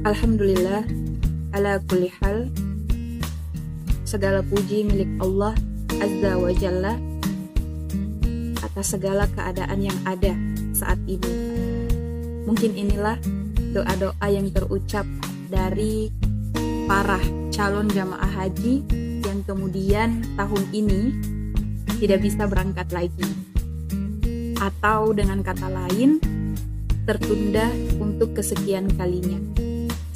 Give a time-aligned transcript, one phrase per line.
[0.00, 0.88] Alhamdulillah
[1.52, 2.48] ala kulli hal
[4.08, 5.52] segala puji milik Allah
[6.00, 6.96] Azza wa Jalla
[8.64, 10.32] atas segala keadaan yang ada
[10.72, 11.28] saat ini.
[12.48, 13.20] Mungkin inilah
[13.76, 15.04] doa-doa yang terucap
[15.52, 16.08] dari
[16.88, 17.20] para
[17.52, 18.80] calon jamaah haji
[19.20, 21.12] yang kemudian tahun ini
[22.00, 23.28] tidak bisa berangkat lagi.
[24.56, 26.24] Atau dengan kata lain,
[27.04, 27.68] tertunda
[28.00, 29.59] untuk kesekian kalinya.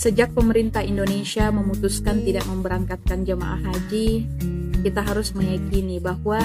[0.04, 4.28] Sejak pemerintah Indonesia memutuskan tidak memberangkatkan jemaah haji,
[4.84, 6.44] kita harus meyakini bahwa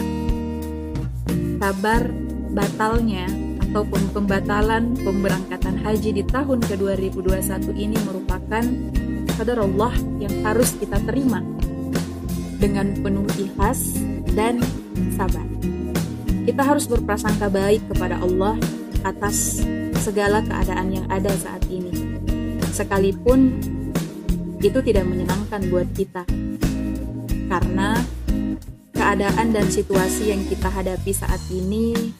[1.59, 2.07] kabar
[2.55, 3.27] batalnya
[3.67, 8.63] ataupun pembatalan pemberangkatan haji di tahun ke-2021 ini merupakan
[9.35, 9.91] kadar Allah
[10.23, 11.43] yang harus kita terima
[12.63, 13.99] dengan penuh ikhlas
[14.39, 14.63] dan
[15.19, 15.43] sabar.
[16.47, 18.55] Kita harus berprasangka baik kepada Allah
[19.03, 19.59] atas
[19.99, 22.08] segala keadaan yang ada saat ini
[22.71, 23.59] sekalipun
[24.59, 26.23] itu tidak menyenangkan buat kita.
[27.49, 27.97] Karena
[28.93, 32.13] keadaan dan situasi yang kita hadapi saat ini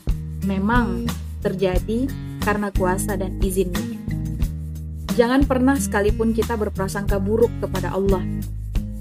[0.47, 1.05] memang
[1.43, 2.07] terjadi
[2.41, 3.99] karena kuasa dan izinnya.
[5.19, 8.23] Jangan pernah sekalipun kita berprasangka buruk kepada Allah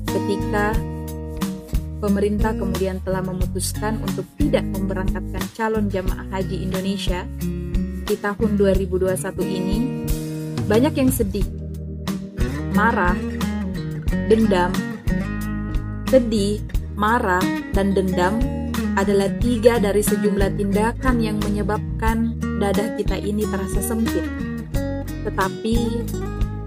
[0.08, 0.74] ketika
[2.02, 7.26] pemerintah kemudian telah memutuskan untuk tidak memberangkatkan calon jamaah haji Indonesia
[8.08, 9.97] di tahun 2021 ini
[10.68, 11.48] banyak yang sedih,
[12.76, 13.16] marah,
[14.28, 14.68] dendam,
[16.12, 16.60] sedih,
[16.92, 17.40] marah,
[17.72, 18.36] dan dendam
[19.00, 24.28] adalah tiga dari sejumlah tindakan yang menyebabkan dada kita ini terasa sempit.
[25.24, 25.76] Tetapi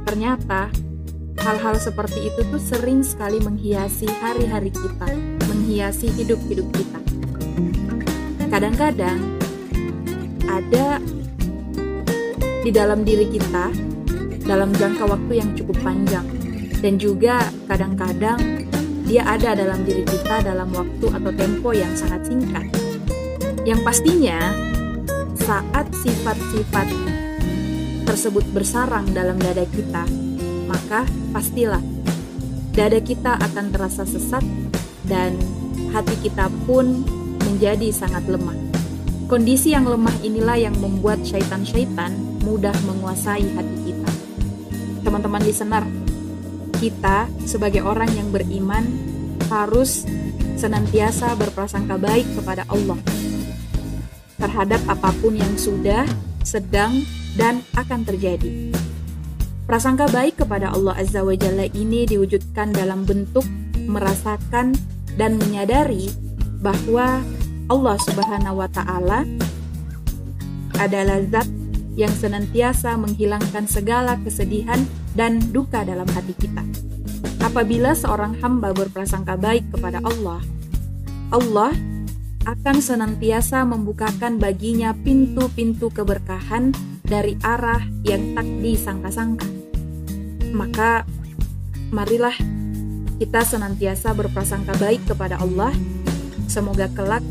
[0.10, 0.74] ternyata
[1.38, 5.14] hal-hal seperti itu tuh sering sekali menghiasi hari-hari kita,
[5.46, 7.00] menghiasi hidup-hidup kita.
[8.50, 9.22] Kadang-kadang
[10.50, 10.98] ada
[12.62, 13.91] di dalam diri kita
[14.52, 16.28] dalam jangka waktu yang cukup panjang
[16.84, 17.40] dan juga
[17.72, 18.68] kadang-kadang
[19.08, 22.68] dia ada dalam diri kita dalam waktu atau tempo yang sangat singkat.
[23.64, 24.52] Yang pastinya
[25.40, 26.88] saat sifat-sifat
[28.04, 30.04] tersebut bersarang dalam dada kita,
[30.68, 31.80] maka pastilah
[32.76, 34.44] dada kita akan terasa sesat
[35.08, 35.40] dan
[35.96, 37.08] hati kita pun
[37.48, 38.56] menjadi sangat lemah.
[39.32, 42.12] Kondisi yang lemah inilah yang membuat syaitan-syaitan
[42.44, 44.01] mudah menguasai hati kita
[45.02, 45.84] teman-teman listener,
[46.82, 48.86] kita sebagai orang yang beriman
[49.52, 50.08] harus
[50.58, 52.98] senantiasa berprasangka baik kepada Allah
[54.42, 56.06] terhadap apa pun yang sudah,
[56.42, 57.06] sedang,
[57.38, 58.74] dan akan terjadi.
[59.70, 63.46] Prasangka baik kepada Allah Azza wa Jalla ini diwujudkan dalam bentuk
[63.86, 64.74] merasakan
[65.16, 66.10] dan menyadari
[66.60, 67.22] bahwa
[67.70, 69.24] Allah Subhanahu wa taala
[70.82, 71.61] adalah zat
[72.00, 74.80] yang senantiasa menghilangkan segala kesedihan
[75.16, 76.64] dan duka dalam hati kita.
[77.42, 80.40] Apabila seorang hamba berprasangka baik kepada Allah,
[81.34, 81.74] Allah
[82.48, 86.74] akan senantiasa membukakan baginya pintu-pintu keberkahan
[87.06, 89.48] dari arah yang tak disangka-sangka.
[90.56, 91.04] Maka,
[91.92, 92.34] marilah
[93.22, 95.76] kita senantiasa berprasangka baik kepada Allah.
[96.50, 97.24] Semoga kelak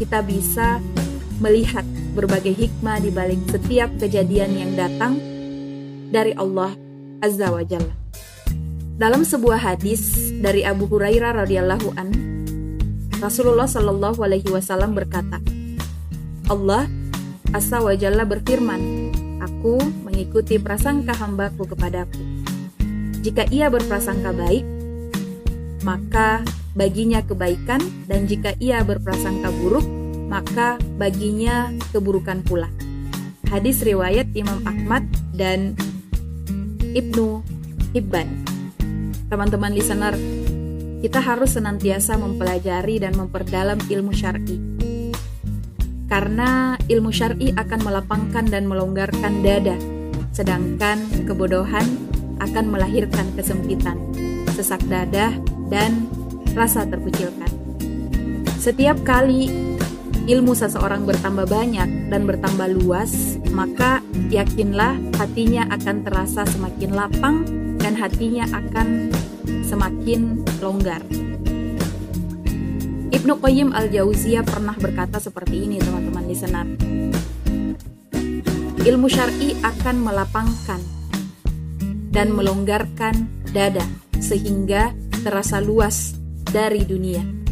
[0.00, 0.80] kita bisa
[1.38, 5.18] melihat berbagai hikmah di balik setiap kejadian yang datang
[6.14, 6.72] dari Allah
[7.18, 7.90] Azza wa Jalla.
[8.94, 12.08] Dalam sebuah hadis dari Abu Hurairah radhiyallahu an,
[13.18, 15.42] Rasulullah shallallahu alaihi wasallam berkata,
[16.46, 16.86] Allah
[17.50, 19.10] Azza wa Jalla berfirman,
[19.42, 22.20] Aku mengikuti prasangka hambaku kepadaku.
[23.24, 24.64] Jika ia berprasangka baik,
[25.84, 26.44] maka
[26.76, 32.68] baginya kebaikan dan jika ia berprasangka buruk, maka baginya keburukan pula.
[33.48, 35.04] Hadis riwayat Imam Ahmad
[35.36, 35.76] dan
[36.94, 37.42] Ibnu
[37.92, 38.28] Hibban.
[39.30, 40.14] Teman-teman listener,
[41.04, 44.56] kita harus senantiasa mempelajari dan memperdalam ilmu syar'i.
[46.08, 49.76] Karena ilmu syar'i akan melapangkan dan melonggarkan dada,
[50.32, 51.84] sedangkan kebodohan
[52.40, 53.98] akan melahirkan kesempitan,
[54.54, 55.34] sesak dada,
[55.68, 56.06] dan
[56.54, 57.50] rasa terkucilkan.
[58.58, 59.50] Setiap kali
[60.24, 64.00] ilmu seseorang bertambah banyak dan bertambah luas, maka
[64.32, 67.36] yakinlah hatinya akan terasa semakin lapang
[67.76, 69.12] dan hatinya akan
[69.68, 71.04] semakin longgar.
[73.12, 76.66] Ibnu Qayyim al-Jauziyah pernah berkata seperti ini teman-teman listener.
[78.84, 80.80] Ilmu syar'i akan melapangkan
[82.12, 83.84] dan melonggarkan dada
[84.20, 84.92] sehingga
[85.24, 86.16] terasa luas
[86.48, 87.43] dari dunia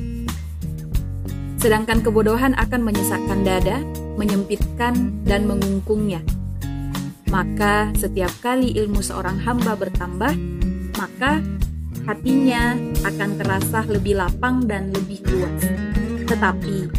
[1.63, 3.79] sedangkan kebodohan akan menyesakkan dada,
[4.19, 6.19] menyempitkan, dan mengungkungnya.
[7.31, 10.35] Maka setiap kali ilmu seorang hamba bertambah,
[10.99, 11.39] maka
[12.03, 12.75] hatinya
[13.07, 15.63] akan terasa lebih lapang dan lebih luas.
[16.27, 16.91] Tetapi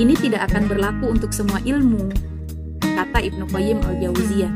[0.00, 2.08] ini tidak akan berlaku untuk semua ilmu,
[2.80, 4.52] kata Ibnu Qayyim al-Jauziyah,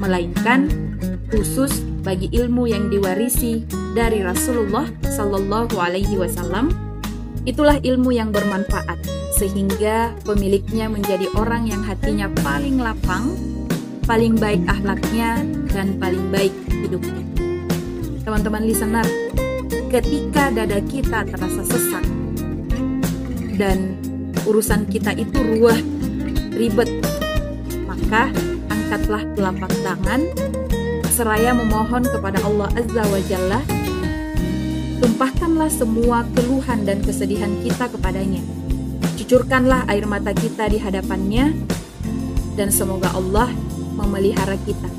[0.00, 0.72] melainkan
[1.28, 6.83] khusus bagi ilmu yang diwarisi dari Rasulullah Shallallahu Alaihi Wasallam.
[7.44, 9.04] Itulah ilmu yang bermanfaat,
[9.36, 13.36] sehingga pemiliknya menjadi orang yang hatinya paling lapang,
[14.08, 17.20] paling baik akhlaknya, dan paling baik hidupnya.
[18.24, 19.04] Teman-teman listener,
[19.92, 22.04] ketika dada kita terasa sesak
[23.60, 23.92] dan
[24.48, 25.76] urusan kita itu ruah,
[26.56, 26.88] ribet,
[27.84, 28.32] maka
[28.72, 30.20] angkatlah telapak tangan
[31.12, 33.60] seraya memohon kepada Allah Azza wa Jalla,
[35.02, 38.42] tumpahkanlah semua keluhan dan kesedihan kita kepadanya.
[39.14, 41.54] Cucurkanlah air mata kita di hadapannya,
[42.54, 43.50] dan semoga Allah
[43.94, 44.90] memelihara kita.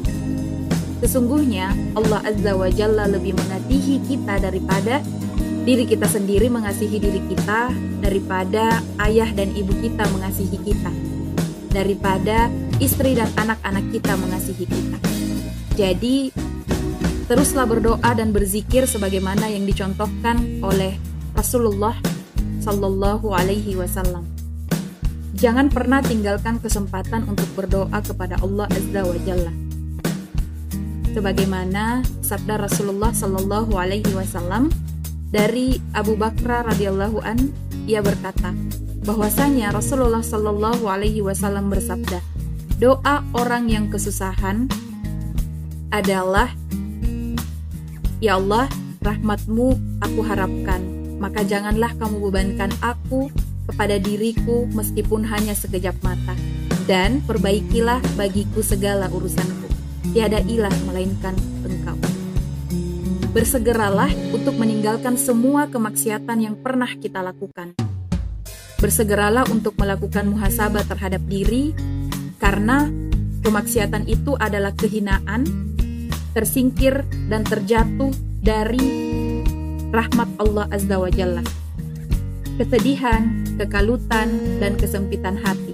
[1.04, 5.04] Sesungguhnya Allah Azza wa Jalla lebih mengasihi kita daripada
[5.68, 10.92] diri kita sendiri mengasihi diri kita, daripada ayah dan ibu kita mengasihi kita,
[11.74, 12.48] daripada
[12.78, 14.98] istri dan anak-anak kita mengasihi kita.
[15.76, 16.32] Jadi,
[17.26, 20.94] teruslah berdoa dan berzikir sebagaimana yang dicontohkan oleh
[21.34, 21.98] Rasulullah
[22.62, 24.30] Sallallahu Alaihi Wasallam.
[25.36, 29.54] Jangan pernah tinggalkan kesempatan untuk berdoa kepada Allah Azza wa Jalla.
[31.12, 34.70] Sebagaimana sabda Rasulullah Sallallahu Alaihi Wasallam
[35.34, 37.52] dari Abu Bakar radhiyallahu an,
[37.90, 38.54] ia berkata
[39.04, 42.22] bahwasanya Rasulullah Sallallahu Alaihi Wasallam bersabda,
[42.78, 44.70] doa orang yang kesusahan
[45.92, 46.52] adalah
[48.26, 48.66] Ya Allah,
[49.06, 50.82] rahmatmu aku harapkan,
[51.22, 53.30] maka janganlah kamu bebankan aku
[53.70, 56.34] kepada diriku meskipun hanya sekejap mata.
[56.90, 59.70] Dan perbaikilah bagiku segala urusanku.
[60.10, 61.38] Tiada ilah melainkan
[61.70, 61.94] engkau.
[63.30, 67.78] Bersegeralah untuk meninggalkan semua kemaksiatan yang pernah kita lakukan.
[68.82, 71.78] Bersegeralah untuk melakukan muhasabah terhadap diri,
[72.42, 72.90] karena
[73.46, 75.46] kemaksiatan itu adalah kehinaan
[76.36, 78.12] tersingkir dan terjatuh
[78.44, 78.84] dari
[79.96, 81.42] rahmat Allah Azza wa Jalla.
[82.60, 85.72] Kesedihan, kekalutan, dan kesempitan hati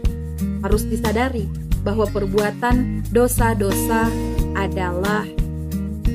[0.62, 1.50] harus disadari
[1.82, 4.06] bahwa perbuatan dosa-dosa
[4.54, 5.26] adalah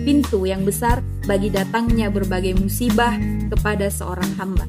[0.07, 3.19] pintu yang besar bagi datangnya berbagai musibah
[3.51, 4.67] kepada seorang hamba.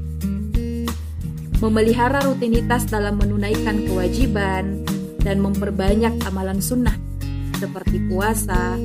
[1.62, 4.86] Memelihara rutinitas dalam menunaikan kewajiban
[5.22, 6.94] dan memperbanyak amalan sunnah
[7.58, 8.78] seperti puasa,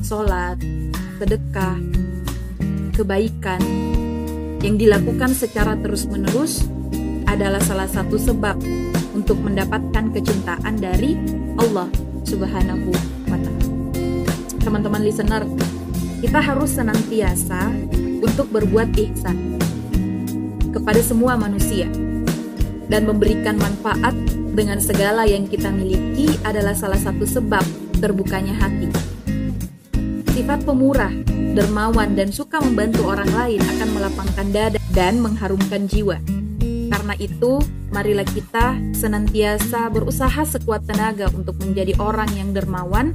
[0.00, 0.56] sholat,
[1.20, 1.76] sedekah,
[2.96, 3.60] kebaikan
[4.60, 6.64] yang dilakukan secara terus-menerus
[7.28, 8.58] adalah salah satu sebab
[9.14, 11.16] untuk mendapatkan kecintaan dari
[11.56, 11.88] Allah
[12.26, 12.90] Subhanahu
[13.28, 13.62] wa Ta'ala.
[14.60, 15.46] Teman-teman listener,
[16.20, 17.72] kita harus senantiasa
[18.20, 19.56] untuk berbuat ihsan
[20.74, 21.88] kepada semua manusia
[22.90, 24.12] dan memberikan manfaat
[24.52, 27.62] dengan segala yang kita miliki adalah salah satu sebab
[28.02, 28.89] terbukanya hati
[30.40, 31.12] Sifat pemurah,
[31.52, 36.16] dermawan, dan suka membantu orang lain akan melapangkan dada dan mengharumkan jiwa.
[36.88, 37.60] Karena itu,
[37.92, 43.12] marilah kita senantiasa berusaha sekuat tenaga untuk menjadi orang yang dermawan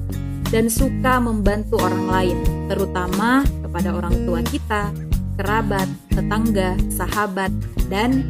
[0.54, 2.38] dan suka membantu orang lain,
[2.70, 4.94] terutama kepada orang tua kita,
[5.42, 7.50] kerabat, tetangga, sahabat,
[7.90, 8.22] dan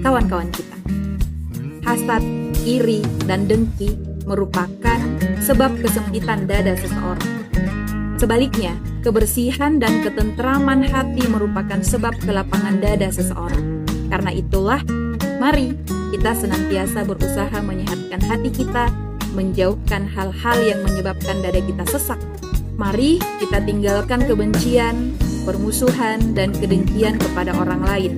[0.00, 0.76] kawan-kawan kita.
[1.84, 2.24] Hasad,
[2.64, 3.92] iri, dan dengki
[4.24, 5.00] merupakan
[5.44, 7.39] sebab kesempitan dada seseorang.
[8.20, 13.88] Sebaliknya, kebersihan dan ketentraman hati merupakan sebab kelapangan dada seseorang.
[14.12, 14.84] Karena itulah,
[15.40, 15.72] mari
[16.12, 18.92] kita senantiasa berusaha menyehatkan hati kita,
[19.32, 22.20] menjauhkan hal-hal yang menyebabkan dada kita sesak.
[22.76, 25.16] Mari kita tinggalkan kebencian,
[25.48, 28.12] permusuhan, dan kedengkian kepada orang lain.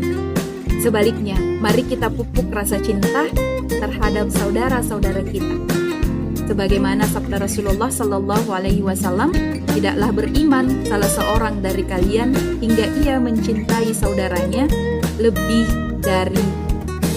[0.82, 3.30] Sebaliknya, mari kita pupuk rasa cinta
[3.71, 5.62] terhadap saudara-saudara kita
[6.52, 9.32] sebagaimana sabda Rasulullah Shallallahu Alaihi Wasallam,
[9.73, 14.68] tidaklah beriman salah seorang dari kalian hingga ia mencintai saudaranya
[15.16, 15.64] lebih
[16.04, 16.44] dari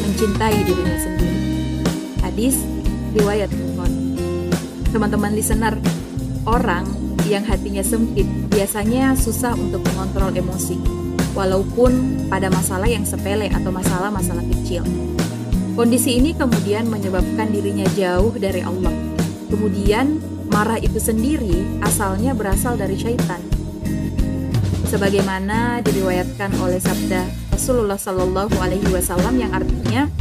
[0.07, 1.39] mencintai dirinya sendiri.
[2.23, 2.55] Hadis
[3.11, 3.99] riwayat Bukhari.
[4.95, 5.75] Teman-teman listener,
[6.47, 6.87] orang
[7.27, 10.79] yang hatinya sempit biasanya susah untuk mengontrol emosi,
[11.35, 14.87] walaupun pada masalah yang sepele atau masalah-masalah kecil.
[15.75, 19.04] Kondisi ini kemudian menyebabkan dirinya jauh dari Allah
[19.55, 20.19] Kemudian
[20.51, 23.39] marah itu sendiri asalnya berasal dari syaitan.
[24.91, 27.23] Sebagaimana diriwayatkan oleh sabda
[27.55, 30.11] Rasulullah Shallallahu Alaihi Wasallam yang artinya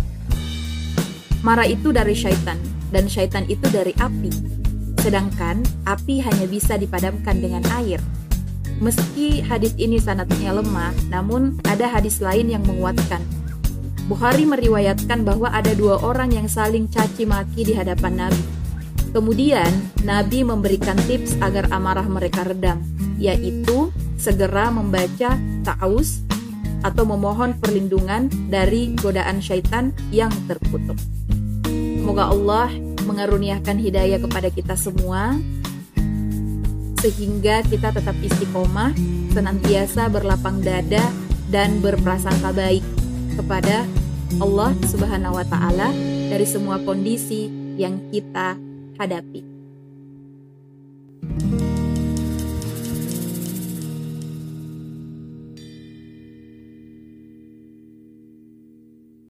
[1.42, 2.54] marah itu dari syaitan
[2.94, 4.62] dan syaitan itu dari api.
[5.04, 8.00] sedangkan api hanya bisa dipadamkan dengan air.
[8.80, 13.20] Meski hadis ini sanatnya lemah, namun ada hadis lain yang menguatkan.
[14.08, 18.53] Bukhari meriwayatkan bahwa ada dua orang yang saling caci maki di hadapan Nabi.
[19.14, 19.70] Kemudian,
[20.02, 22.82] Nabi memberikan tips agar amarah mereka redam,
[23.14, 26.26] yaitu segera membaca ta'awuz
[26.82, 30.98] atau memohon perlindungan dari godaan syaitan yang terkutuk.
[32.02, 32.68] Semoga Allah
[33.06, 35.38] mengaruniakan hidayah kepada kita semua
[36.98, 38.96] sehingga kita tetap istiqomah,
[39.30, 41.04] senantiasa berlapang dada
[41.54, 42.82] dan berprasangka baik
[43.38, 43.86] kepada
[44.42, 45.92] Allah Subhanahu wa taala
[46.32, 48.56] dari semua kondisi yang kita
[48.98, 49.53] hadapi.